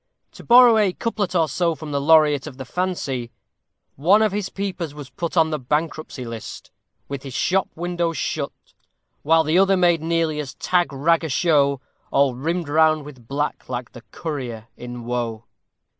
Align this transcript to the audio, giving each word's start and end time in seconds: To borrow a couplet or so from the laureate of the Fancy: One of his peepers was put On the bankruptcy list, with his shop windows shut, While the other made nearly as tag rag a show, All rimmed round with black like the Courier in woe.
To 0.31 0.43
borrow 0.43 0.77
a 0.79 0.93
couplet 0.93 1.35
or 1.35 1.47
so 1.47 1.75
from 1.75 1.91
the 1.91 2.01
laureate 2.01 2.47
of 2.47 2.57
the 2.57 2.65
Fancy: 2.65 3.29
One 3.95 4.23
of 4.23 4.31
his 4.31 4.49
peepers 4.49 4.95
was 4.95 5.11
put 5.11 5.37
On 5.37 5.51
the 5.51 5.59
bankruptcy 5.59 6.25
list, 6.25 6.71
with 7.07 7.21
his 7.21 7.35
shop 7.35 7.69
windows 7.75 8.17
shut, 8.17 8.51
While 9.21 9.43
the 9.43 9.59
other 9.59 9.77
made 9.77 10.01
nearly 10.01 10.39
as 10.39 10.55
tag 10.55 10.91
rag 10.91 11.23
a 11.23 11.29
show, 11.29 11.81
All 12.09 12.33
rimmed 12.33 12.67
round 12.67 13.05
with 13.05 13.27
black 13.27 13.69
like 13.69 13.91
the 13.91 14.01
Courier 14.11 14.65
in 14.75 15.05
woe. 15.05 15.45